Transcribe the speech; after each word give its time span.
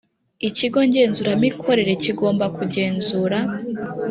Ikigo 0.47 0.79
ngenzuramikorere 0.87 1.91
kigomba 2.03 2.45
kungenzura 2.55 3.37